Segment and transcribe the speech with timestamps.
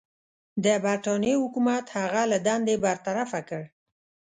[0.63, 3.63] د برټانیې حکومت هغه له دندې برطرفه کړ.